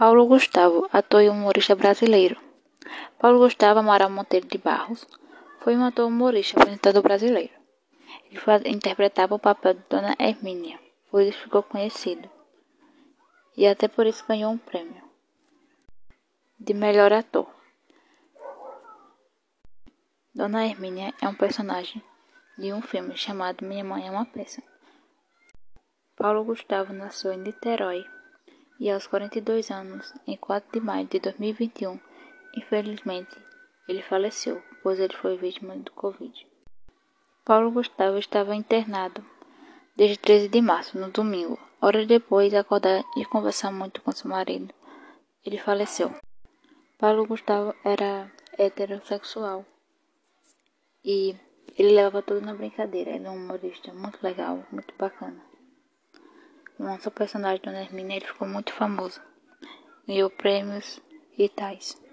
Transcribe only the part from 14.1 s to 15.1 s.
ganhou um prêmio